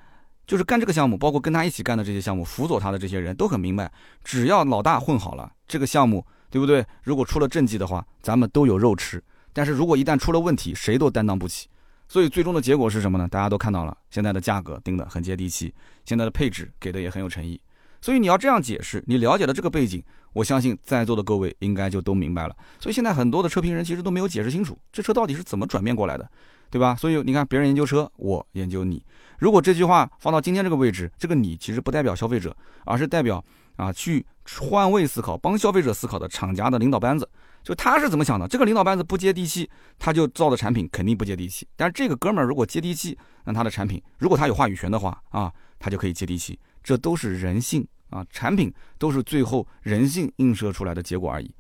[0.46, 3.90] 就是干这个项目，包括跟他一起干的这些项目，辅佐他的这些人都很明白，
[4.22, 6.84] 只要老大混好了，这个项目，对不对？
[7.02, 9.22] 如果出了政绩的话，咱们都有肉吃。
[9.52, 11.68] 但是如果一旦出了问题，谁都担当不起。
[12.08, 13.26] 所以最终的结果是什么呢？
[13.26, 17.60] 大家都看到了，现在的价格定的很接地气，现在的配置给的也很有诚意。
[18.00, 20.00] 所以你要这样解释，你了解了这个背景，
[20.32, 22.54] 我相信在座的各位应该就都明白了。
[22.78, 26.30] 所以现在很多的车评人其实都没有解释清楚，这车到底是怎么转变过来的，
[26.70, 26.94] 对吧？
[26.96, 29.02] 所以你看，别人研究车，我研究你。
[29.38, 33.44] 如果这句话放到今天这个位置，这个你其实不代表消费者，而是代表
[33.76, 34.24] 啊去
[34.58, 37.28] 换位思考、帮消费者思考的厂家的领导班子。
[37.62, 38.46] 就他是怎么想的？
[38.46, 41.66] 这个领导班子不接地气，他就造的产品肯定不接地气。
[41.74, 46.58] 但是这个哥们儿如果接地气，那他的产品如果他有话语权的话啊，他就可以接地气。
[46.82, 51.52] 这都是人性啊，产品都是最后人性映射出来的结果而已。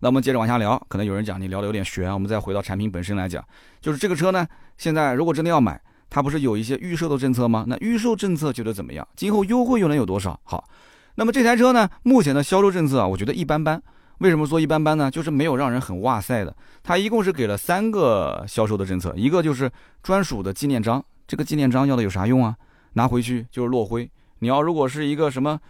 [0.00, 3.44] 那我们接着往下聊，可能有人讲你聊的有点悬，我们再回到产品本身来讲，
[3.80, 5.80] 就是这个车呢，现在如果真的要买。
[6.12, 7.64] 它不是有一些预售的政策吗？
[7.68, 9.06] 那预售政策觉得怎么样？
[9.14, 10.36] 今后优惠又能有多少？
[10.42, 10.68] 好，
[11.14, 11.88] 那么这台车呢？
[12.02, 13.80] 目前的销售政策啊，我觉得一般般。
[14.18, 15.08] 为什么说一般般呢？
[15.08, 16.52] 就是没有让人很哇塞的。
[16.82, 19.70] 它一共是给了三个销售的政策，一个就是
[20.02, 21.00] 专属的纪念章。
[21.28, 22.56] 这个纪念章要的有啥用啊？
[22.94, 24.10] 拿回去就是落灰。
[24.40, 25.60] 你要如果是一个什么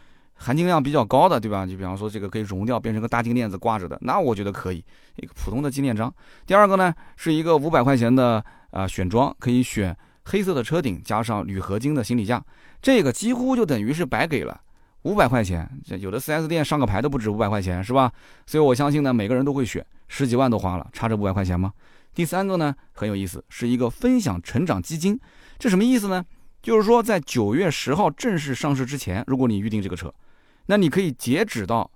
[0.43, 1.67] 含金量比较高的，对吧？
[1.67, 4.83] 就比方说这个可以熔掉变成个大金链子挂着的，那我觉得可以。
[5.17, 6.13] 一个普通的纪念章。
[6.47, 9.95] 第二个呢，是一个五百块钱的啊选装，可以选。
[10.25, 12.43] 黑色的车顶加上铝合金的行李架，
[12.81, 14.61] 这个几乎就等于是白给了
[15.03, 15.69] 五百块钱。
[15.85, 18.13] 这有的 4S 店上个牌都不止五百块钱，是吧？
[18.47, 21.73] 所以我相信呢，每个人都会选，十几万都花了，差这五百块钱吗？
[22.15, 25.19] 第三个呢很有意思，是一个分享成长基金，
[25.59, 26.25] 这什么意思呢？
[26.63, 30.13] 就是说在九月十号正式上市之前，如果你预定这个车，
[30.71, 31.91] 那你可以截止到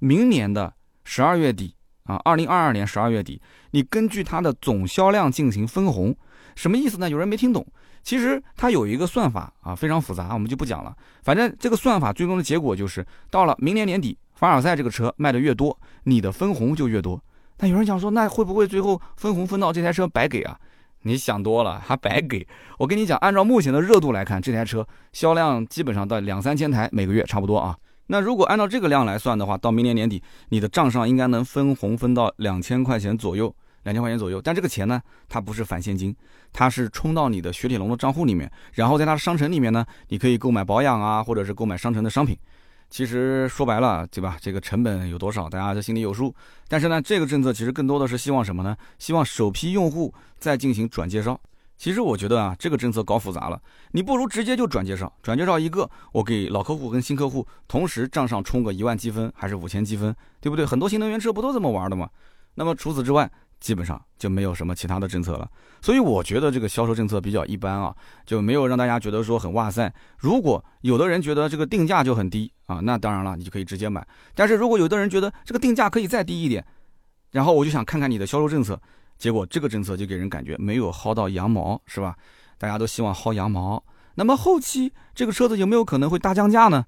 [0.00, 6.12] 明年的十二月底啊，二零二二年十二月底，你根据它的总销量进行分红。
[6.56, 7.08] 什么意思呢？
[7.08, 7.64] 有人没听懂。
[8.02, 10.92] 其实它有一个算法啊，非常复杂，我们就不讲了。
[11.22, 17.22] 反正这个算法最终的结果就是，到了明年年底，凡尔赛这个车卖的越多，你的分红就越多。
[17.58, 20.58] 那有人讲说，那会不会最后分红分到这台车白给啊？
[21.02, 22.44] 你想多了，还白给
[22.78, 27.76] 我跟你讲，按照目前的热度来看，这台车销量基本上到两三千台每个月差不多啊。
[28.08, 34.40] 那如果按照这个量来算的话，到明年年底，你的账上应该能分红分到两千块钱左右，两千块钱左右。
[34.40, 36.14] 但这个钱呢，它不是返现金，
[36.52, 42.38] 它是充到你的雪铁龙的账户里面，然后在它的商城里面呢，你可以购买保养啊，或者是购买商城的商品。
[42.88, 44.38] 其实说白了，对吧？
[44.40, 46.32] 这个成本有多少，大家都心里有数。
[46.68, 48.76] 但是呢，这个政策其实更多的是希望什么呢？
[49.00, 51.40] 希望首批用户再进行转介绍。
[51.76, 53.60] 其实我觉得啊，这个政策搞复杂了，
[53.92, 60.64] 你不如直接就转介绍，转介绍一个，我给老客户跟新客户同时账上充个一万积分，还是五千积分，对不对？
[60.64, 62.08] 很多新能源车不都这么玩的吗？
[62.54, 65.46] 那么除此之外，基本上就没有什么其他的政策了。
[65.82, 69.92] 所以我觉得这个销售政策比较一般啊，就没有让大家觉得说很哇塞。
[70.18, 74.06] 如果有的人觉得这个定价就很低啊，那当然了，你就可以直接买。
[74.34, 76.64] 但是如果有的人觉得这个定价可以再低一点，
[77.32, 78.80] 然后我就想看看你的销售政策。
[79.18, 82.16] 结果这个政策就给人感觉没有薅到羊毛，是吧？
[82.58, 83.82] 大家都希望薅羊毛。
[84.14, 86.84] 那么后期这个车子有没有可能会大降价呢？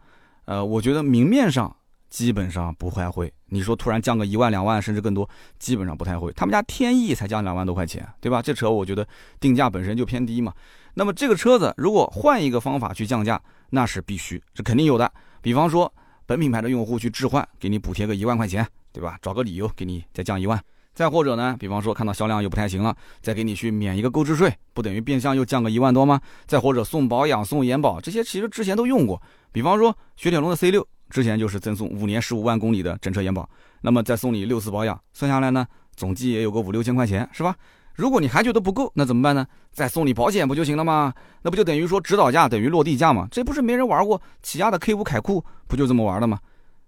[0.47, 1.77] 呃，我觉得明面上
[2.09, 3.33] 基本上不太会。
[3.51, 6.33] 你说突然降个一万两万甚至更多，基本上不太会。
[6.33, 8.41] 他们家天翼才降两万多块钱，对吧？
[8.41, 9.07] 这车我觉得
[9.41, 10.55] 定价本身就偏低嘛。
[10.95, 15.11] 那么这个车子如果换一个方法去降价，那是必须，是肯定有的。
[15.43, 15.93] 比方说
[16.25, 19.19] 本品牌的用户去置换，给你补贴个一万块钱，对吧？
[19.21, 20.59] 找个理由给你再降一万。
[20.99, 26.21] 再或者呢，比方说看到销量又不太行了，再给你去免一个购置税，不等于变相又降个一万多吗？
[26.45, 29.23] 再或者送保养、送延保，这些其实之前都用过。
[29.53, 33.49] 比方说雪铁龙的 C 六之前就是赠送五年十五万公里的整车延保，
[33.83, 37.55] 那么再送你六次保养，算下来呢，总计也有个五六千块钱，是吧？
[37.95, 39.47] 如果你还觉得不够，那怎么办呢？
[39.71, 41.15] 再送你保险不就行了吗？
[41.43, 43.29] 那不就等于说指导价等于落地价吗？
[43.31, 46.41] 这不是没人玩过起亚的 K 五凯酷不就这么玩的吗？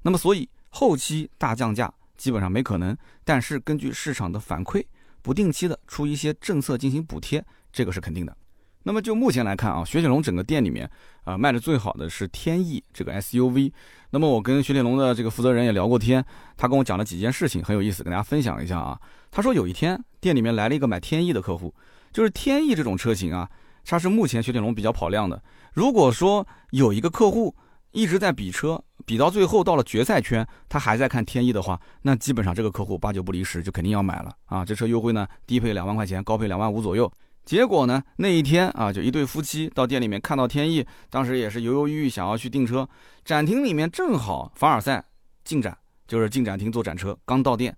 [0.02, 1.88] 那么所以后期大降价。
[2.20, 4.84] 基本上没可能，但是根据市场的反馈，
[5.22, 8.36] 不定期的出一些政策进行补贴，这个是肯定的。
[8.82, 10.90] 那么就目前来看啊，雪铁龙整个店里面
[11.24, 13.72] 啊卖的最好的是天翼这个 SUV。
[14.10, 16.22] 那么我跟雪铁龙的这个负责人也聊过天，
[16.58, 19.00] 他跟我讲了几件事情，很有意思，跟大家分享一下啊。
[19.30, 21.74] 他说有一天店里面来了一个买天翼的客户，
[22.12, 23.48] 就是天翼这种车型啊，
[23.84, 25.42] 它是目前雪铁龙比较跑量的。
[25.72, 27.54] 如果说有一个客户，
[27.92, 34.64] 一直在比车，比到最后到了决赛圈，他还在看天翼的话，那基本上这个客户八九不离十，就肯定要买了啊！
[34.64, 37.10] 这车优惠呢，低配两万块钱，高配两万五左右。
[37.44, 42.88] 结果呢，那一天啊，就一对夫妻到店里面看到天翼，当时也是犹犹豫豫想要去订车，
[43.24, 45.04] 展厅里面正好凡尔赛
[45.42, 45.76] 进展，
[46.06, 47.76] 就是进展厅做展车，刚到店，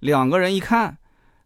[0.00, 0.98] 两个人一看，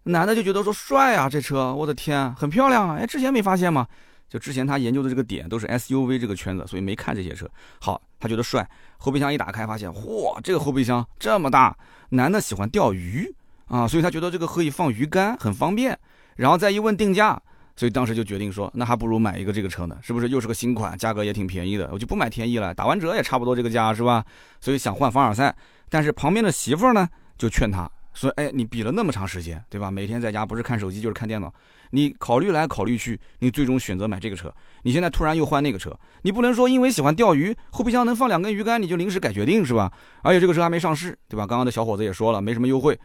[0.05, 2.97] 男的就觉得说帅啊，这车，我的天，很漂亮啊！
[2.99, 3.87] 哎，之前没发现吗？
[4.29, 7.49] 就之前他研究的这个点都是 SUV 这个圈子，所以没看这些车。
[7.81, 8.69] 好，他觉得帅。
[8.99, 11.77] 后备箱一打开，发现嚯，这个后备箱这么大。
[12.11, 13.33] 男的喜欢钓鱼
[13.67, 15.99] 啊，所以他觉得这个可以放鱼竿，很方便。
[16.37, 17.41] 然后再一问定价，
[17.75, 20.29] 所以当时就决定说，那还不如买一个这个车呢，是不是？
[20.29, 24.25] 又是个新款，价格也挺便宜的，我就不买天逸了，打完折也差不多这个价，是吧？
[24.61, 25.55] 所以想换凡尔赛，
[25.89, 29.91] 但是旁边的媳妇儿呢就劝他说，哎，你比了那么长时间，对吧？
[29.91, 31.53] 每天在家不是看手机就是看电脑。
[31.91, 34.53] 你考虑来考虑去，你最终选择买这个车。
[34.83, 39.93] 你现在突然又换那个车，你不能说因为喜欢钓鱼，后备箱能放两根鱼竿，你就临时改决定是吧？
[40.23, 41.47] 而且这个车还没上市，对吧？
[41.47, 42.97] 刚刚的小伙子也说了，没什么优惠，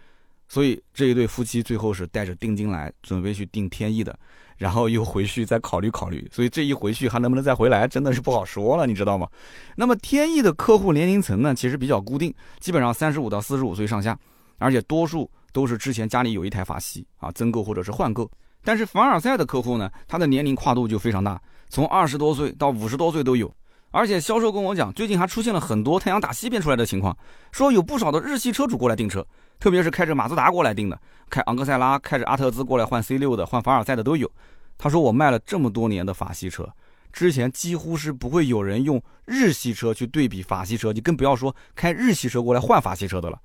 [0.48, 4.15] 所以这一对夫妻最后是带着定金来，准备去订天意的，
[4.58, 6.28] 然后又回去再考虑考虑。
[6.32, 9.28] 所以这一回去还能不能再回来，真的是不好说了，你知道吗？
[9.76, 14.15] 那么天意的客户年龄层呢，其实比较固定，基本上三十五到四十五岁上下，
[14.60, 18.30] 而且多数都是之前家里有一台法系啊，增购或者是换购。
[18.63, 23.54] 但是凡尔赛的客户呢，他的年龄跨度就非常大，从二十多岁到五十多岁都有。
[23.93, 27.15] 而且销售跟我讲，最近还出现了很多太阳打西边出来的情况，
[27.52, 29.26] 说有不少的日系车主过来订车，
[29.60, 30.97] 特别是开着马自达过来订的，
[31.30, 34.32] 开昂克赛拉、开着阿特兹过来换 C 六的、换凡尔赛的都有。
[34.78, 36.71] 他说我卖了这么多年的法系车，
[37.12, 43.38] 之前几乎是不会有人用日系车去对比法系车，你更不要说开日系车过来换法系车的了。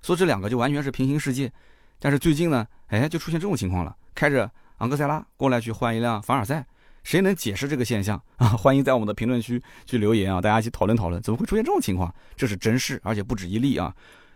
[0.00, 1.52] 说这两个就完全是平行世界。
[1.98, 4.50] 但是最近呢，哎，就出现这种情况了，开着。
[4.80, 6.66] 昂克赛拉过来去换一辆凡尔赛，
[7.02, 8.48] 谁能解释这个现象啊？
[8.56, 12.14] 欢迎在我们的评论区去留言啊，大家一起讨论讨论，怎么会出现这种情况？
[12.36, 13.94] 这是真事，而且不止一例啊。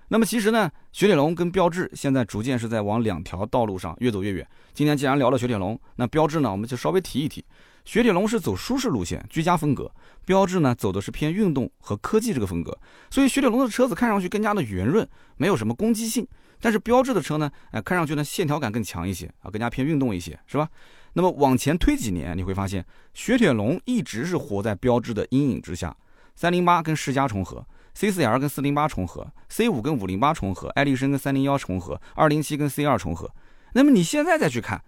[0.09, 4.47] 那么其实呢，雪铁龙跟标致现在逐渐是在往两条道路上越走越远。
[4.73, 7.45] 今天既然聊了雪铁龙，那标致呢，我们就稍微提一提。
[7.85, 9.91] 雪铁龙是走舒适路线、居家风格，
[10.25, 12.75] 标致呢走的是偏运动和科技这个风格。
[13.11, 16.27] 所以雪铁龙的车子看上去更加的圆润，没有什么攻击性。
[16.65, 20.67] 但是标致的车呢，哎，看上去呢线条感更强一些啊，更加偏运动一些，是吧？
[21.13, 25.95] 那么往前推几年，你会发现雪铁龙一直是活在标致的阴影之下。
[26.35, 33.31] 三零八跟世嘉重合，C 四 L 跟四零八重合，C 五跟五零八重合，爱丽绅跟三零幺重合，二零七跟 C 二重合。
[33.75, 34.83] 那么你现在再去看，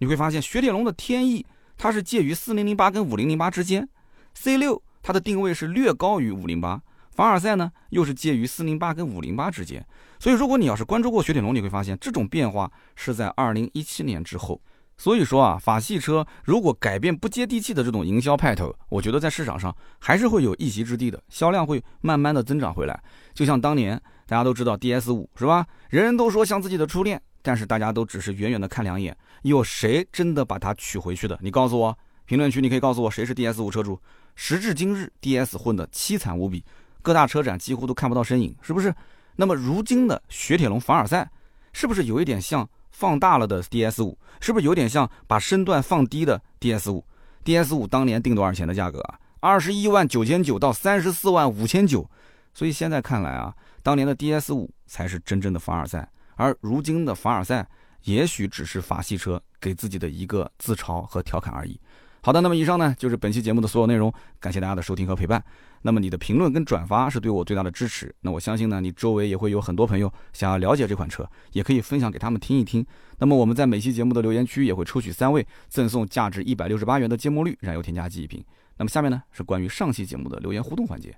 [0.00, 1.46] 你会发现雪铁龙的天翼
[1.78, 3.88] 它是介于四零零八跟五零零八之间
[4.34, 9.84] ，C 六它的定位是略高于五零八，凡尔赛呢又是介于四零八跟五零八之间。
[10.18, 14.60] 所以如果你要是关注过雪铁龙，你会发现这种变化是在二零一七年之后。
[14.98, 23.02] 所以说啊，法系车如果改变不接地气的这种营销派头，我觉得在市场上还是会有一席之地的，销量会慢慢的增长回来。
[23.34, 25.66] 就像当年大家都知道 DS 五是吧？
[25.88, 31.36] 人人都说像自己的初恋，但是大家都只是远远的看两眼，有谁真的把它娶回去的？
[31.42, 33.98] 你告诉我，评论区你可以告诉我谁是 DS 五车主。
[34.34, 36.64] 时至今日，DS 混得凄惨无比，
[37.02, 38.94] 各大车展几乎都看不到身影，是不是？
[39.36, 41.30] 那么如今的雪铁龙凡尔赛，
[41.72, 42.68] 是不是有一点像？
[42.92, 47.02] 放大了的 DS 五是不是有点像把身段放低的 DS 五
[47.42, 49.18] ？DS 五当年定多少钱的价格啊？
[49.40, 52.08] 二十一万九千九到三十四万五千九。
[52.52, 57.66] 所以现在看来啊，当年的 DS 五才是真正的凡尔赛，而如今的凡尔赛
[58.02, 61.80] 也许只是法系车给自己的一个自嘲和调侃而已。
[62.24, 65.42] 好的，那么以上呢就是本期节目的所有内容，感谢大家的收听和陪伴。
[65.80, 68.14] 那么你的评论跟转发是对我最大的支持。
[68.20, 72.86] 那我相信呢，你周围也会有很多朋友想要了解这款车，也可以分享给他们听一听。
[73.18, 78.40] 那么我们在每期节目的留言区也会抽取三位，赠送价值一百六十八元的芥末绿燃油添加剂一瓶。
[78.76, 81.12] 那么下面呢是关于上期节目的留言互动环节。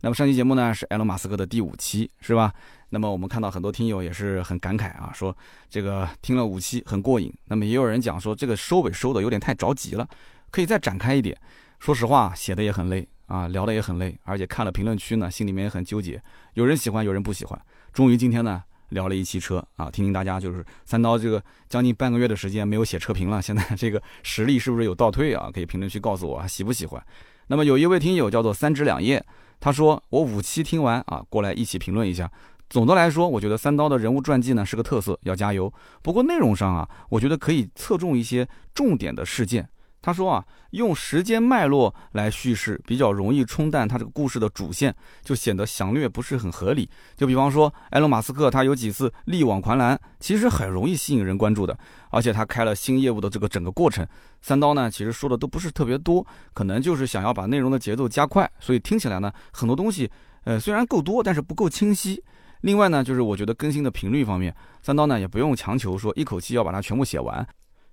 [0.00, 2.50] 那么上期节目呢是埃隆马斯克的第五期，是吧？
[2.88, 5.36] 那么我们看到很多听友也是很感慨啊，说
[5.68, 7.30] 这个听了五期很过瘾。
[7.48, 10.08] 那么也有人讲说这个收尾收的有点太着急了。
[10.50, 11.36] 可以再展开一点，
[11.78, 16.22] 说实话，写的也很累啊，聊的也很累，而且看了评论区呢，心里面也很纠结，
[16.54, 17.60] 有人喜欢，有人不喜欢。
[17.92, 25.50] 终于今天呢，聊了一期车啊，听听大家就是三刀这个将近半个月的时间没有写车评了，现在这个实力是不是有倒退啊？
[25.52, 27.02] 可以评论区告诉我喜不喜欢。
[27.48, 29.24] 那么有一位听友叫做三指两叶，
[29.60, 32.30] 他说我五期听完啊，过来一起评论一下。
[32.70, 35.72] 总的来说，我觉得三刀的人物传记呢是个特色，要加油。
[36.02, 39.66] 不过内容上啊，我觉得可以侧重一些重点的事件。
[40.08, 46.88] 他说啊，用时间脉络来叙事比较容易冲淡他这个故事的主线，就显得详略不是很合理。
[47.14, 51.78] 就比方说，埃隆·马斯克他有几次力挽狂澜，其实很容易吸引人关注的。
[52.08, 54.08] 而且他开了新业务的这个整个过程，
[54.40, 60.10] 三刀呢其实说的都不是特别多，可能就是想要把内容的节奏加快，所以听起来呢很多东西，
[60.44, 62.24] 呃虽然够多，但是不够清晰。
[62.62, 67.46] 另外呢，就是我觉得更新的频率方面，三刀呢也不用强求说一口气要把它全部写完。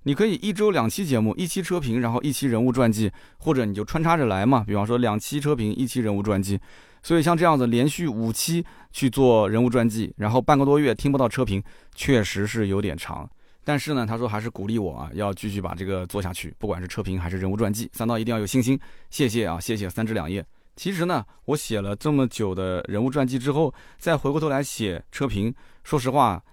[0.08, 4.63] 你可以一周两期节目，一期车评，然后一期人物传记，或者你就穿插着来嘛。
[4.65, 6.60] 比方说两期车评，一期人物传记。
[7.02, 11.62] 所以像这样子连续五期去做人物传记，然后半个多月听不到车评，
[11.96, 13.28] 确实是有点长。
[13.63, 18.80] 但是呢，他说还是鼓励我啊，要继续把这个做下去，不管是车评还是人物传记，三刀一定要有信心。
[19.10, 20.46] 谢谢啊，谢谢三至两叶。
[20.76, 25.52] 其实呢，我写了这么久的人物传记之后，再回过头来写车评，
[25.84, 26.44] 说实话。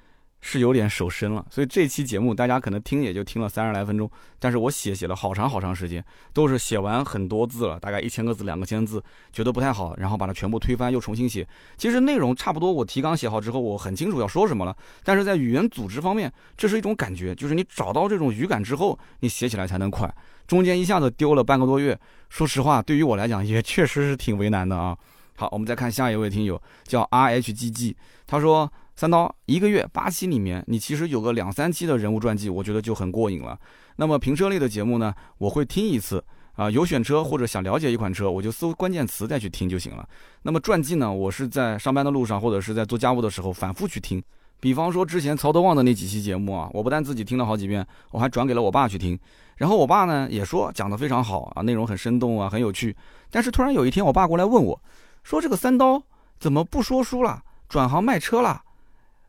[0.44, 9.00] 是有点手生了，所以这期节目大家可能听也就听了三十来分钟，但是我写写了好长好长时间，都是写完很多字了，大概一千个字、两个千字，
[9.32, 11.46] 觉得不太好，然后把它全部推翻又重新写。
[11.78, 20.12] 其实内容差不多，我提纲写好之后，我很清楚要说什么了，但是在语言组织方面，这是一种感觉，就是你找到这种语感之后，你写起来才能快。
[20.48, 21.96] 中间一下子丢了半个多月，
[22.28, 24.98] 说实话，对于我来讲也确实是挺为难的啊。
[25.36, 28.68] 好，我们再看下一位听友，叫 R H G G，他说。
[28.94, 33.58] 三刀一个月八期里面，你其实有个两三期的人物传记，我觉得就很过瘾了。
[33.96, 36.22] 那么评车类的节目呢，我会听一次
[36.54, 40.06] 啊，有选车或者想了解一款车，我就搜关键词再去听就行了。
[40.42, 44.22] 那么传记呢，我是在上班的路上或者是在做家务的时候反复去听。
[44.60, 49.18] 比方说之前曹德旺的那几期节目啊，我不但自己听了好几遍，我还转给了我爸去听。
[49.56, 52.94] 然后我爸呢也说讲得非常好啊，内容很生动啊，很有趣。
[53.30, 54.80] 但是突然有一天，我爸过来问我，
[55.24, 56.02] 说这个三刀
[56.38, 58.62] 怎么不说书了，转行卖车了？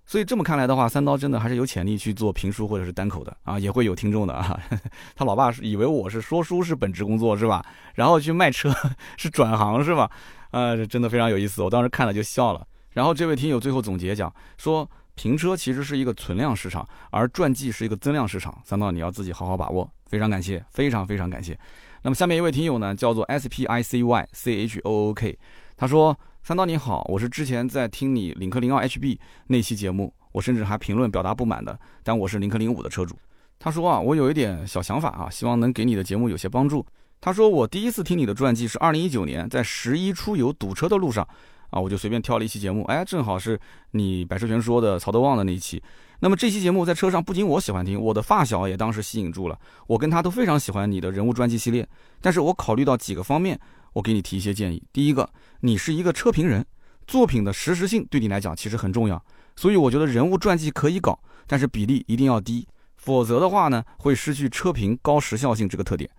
[0.05, 4.59] 所以这么看来的话，三刀真的还是有潜力去做评书或者是单口的啊，也会有听众的啊。
[5.15, 7.65] 他老爸是以为我是说书是本职工作是吧？
[7.95, 8.71] 然后去卖车
[9.17, 10.11] 是转行是吧？
[10.51, 12.67] 啊，这真的非常有意思，我当时看了就笑了。
[12.91, 18.61] 然后这位听友最后总结讲说，评车其实是一个存量市场，而传记是一个增量市场。
[18.65, 21.57] 三刀你要自己好好把握，非常感谢，非常非常感谢。
[22.01, 25.39] 那么下面一位听友呢，叫做 S P I C Y C H O O K，
[25.77, 26.15] 他说。
[26.45, 33.15] 三刀你好，我是之前在听你领克零二 HB 那期节目，我甚至还评论表达不满的，但我是领克零五的车主。
[33.57, 36.85] 他说啊，我有一点小想法啊，希望能给你的节目有些帮助。
[37.21, 41.25] 他说我第一次听你的传记是二零一九年在十一出游堵车的路上
[41.69, 43.57] 啊，我就随便挑了一期节目，哎，正好是
[43.91, 45.81] 你百车全说的曹德旺的那一期。
[46.19, 51.87] 那么这期节目在车上不仅我喜欢听，我的发小也当时吸引住了，我跟他都非常喜欢你的人物传记系列。
[52.19, 53.57] 但是我考虑到几个方面。
[53.93, 54.83] 我给你提一些建议。
[54.91, 55.29] 第一个，
[55.61, 56.65] 你是一个车评人，
[57.07, 59.23] 作品的实时性对你来讲其实很重要，
[59.55, 61.17] 所以我觉得人物传记可以搞，
[61.47, 62.67] 但是比例一定要低。
[62.97, 66.09] 否则的话呢，会失去车评高时效性这个特点。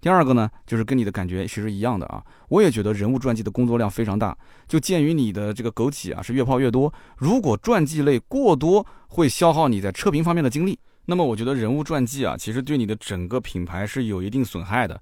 [0.00, 4.34] 第二个呢，就是跟你的感觉其实一样的啊，我也觉得人物传记的工作量非常大。
[4.66, 10.78] 就鉴于你的这个枸杞啊是越泡越多，如果传记类过多，会消耗你在车评方面的精力。
[11.04, 14.98] 那么我觉得人物传记啊，其实对你的整个品牌是有一定损害的。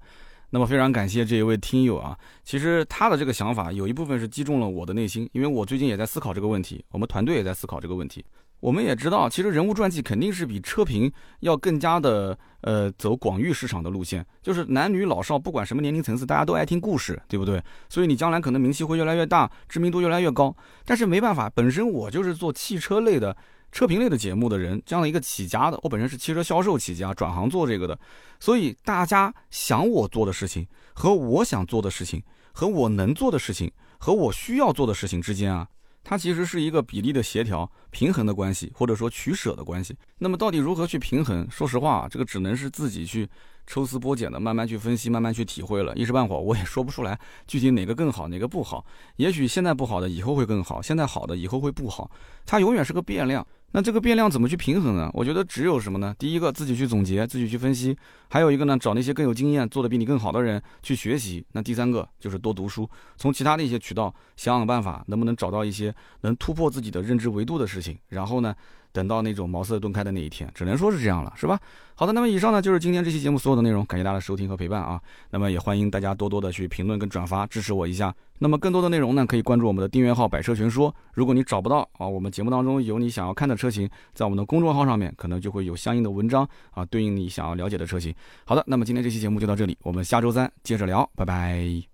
[0.51, 8.23] 那么非常感谢这一位听友啊，其实他的这个想法有一部分是击中了我的内心，因为我最近也在思考这个问题，我们团队也在思考这个问题。
[8.59, 14.25] 我们也知道，其实人物传记肯定是比车评要更加的，呃，走广域市场的路线。
[14.41, 17.63] 就是男女老少，不管什么年龄层次，大家都爱听故事，对不对？
[17.87, 20.53] 所以你将来可能名气会越来越大，知名度越来越高。
[20.83, 23.33] 但是没办法，本身我就是做汽车类的、
[23.71, 25.79] 车评类的节目的人，这样的一个起家的。
[25.83, 27.97] 我本身是汽车销售起家，转行做这个的。
[28.39, 35.67] 所以大家想我做的事情，和我想做的事情，和我能做的事情，和我需要做的事情之间啊。
[36.03, 39.95] 它其实是一个比例的协调、平衡的关系，或者说取舍的关系。
[40.17, 41.47] 那么到底如何去平衡？
[41.51, 43.29] 说实话啊，这个只能是自己去
[43.69, 45.95] 抽丝剥茧的，慢慢去分析，慢慢去体会了。
[45.95, 48.83] 一时半会儿我也说不出来 具体哪个更好，哪个不好。
[49.17, 52.09] 也许现在不好的，以后会更好；现在好的，以后会不好。
[52.47, 53.45] 它永远是个变量。
[53.71, 55.11] 那这个变量怎么去平衡呢？
[55.13, 56.15] 我觉得只有什么呢？
[56.17, 57.93] 第一个，自己去总结，自己去分析；
[58.27, 61.45] 还有一个呢，找那些更有经验、做的比你更好的人去学习。
[61.51, 67.95] 那第三个就是多读书，从其他的一些渠道想想办法，能不能找到一些能突破自己的认知维度的事情。
[68.07, 68.55] 然后呢？
[68.91, 71.59] 等到那种茅塞顿开的那一天，只能说是这样了，是吧？
[71.95, 75.01] 好的，那么以上呢就是今天这期节目所有的内容，感谢大家的收听和陪伴啊。
[75.29, 78.13] 那么也欢迎大家多多的去评论跟转发支持我一下。
[78.37, 80.95] 那么更多的内容呢，可以关注我们的订阅号“百车全说”。
[81.13, 88.15] 如果你找不到啊，我们节目当中有你想要看的车型，在我们的公众号上面可能就会有相应的文章啊，对应你想要了解的车型。
[88.45, 91.88] 好的，那么今天这期节目就到这里，我们下周三接着聊，拜拜。